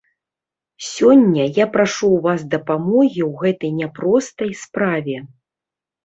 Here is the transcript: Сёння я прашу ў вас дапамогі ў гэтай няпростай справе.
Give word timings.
Сёння 0.91 1.43
я 1.57 1.65
прашу 1.75 2.05
ў 2.13 2.17
вас 2.25 2.45
дапамогі 2.53 3.21
ў 3.29 3.41
гэтай 3.41 3.71
няпростай 3.81 4.51
справе. 4.63 5.15